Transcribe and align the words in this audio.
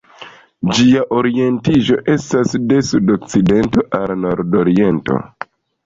Ĝia 0.77 1.03
orientiĝo 1.17 1.99
estas 2.15 2.57
de 2.73 2.81
sudokcidento 2.91 3.87
al 4.03 4.19
nordoriento. 4.27 5.25